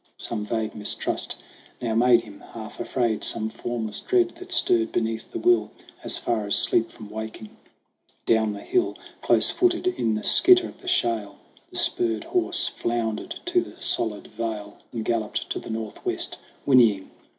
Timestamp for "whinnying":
16.65-17.11